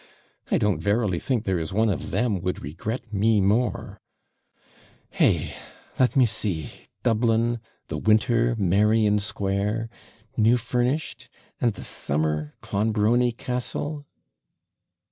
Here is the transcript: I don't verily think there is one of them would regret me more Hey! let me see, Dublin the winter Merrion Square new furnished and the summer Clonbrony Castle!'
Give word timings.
I 0.49 0.57
don't 0.57 0.79
verily 0.79 1.19
think 1.19 1.43
there 1.43 1.59
is 1.59 1.71
one 1.73 1.91
of 1.91 2.09
them 2.09 2.41
would 2.41 2.63
regret 2.63 3.13
me 3.13 3.39
more 3.39 4.01
Hey! 5.11 5.53
let 5.99 6.15
me 6.15 6.25
see, 6.25 6.71
Dublin 7.03 7.59
the 7.87 7.99
winter 7.99 8.55
Merrion 8.57 9.19
Square 9.19 9.89
new 10.35 10.57
furnished 10.57 11.29
and 11.59 11.73
the 11.73 11.83
summer 11.83 12.55
Clonbrony 12.61 13.31
Castle!' 13.31 14.07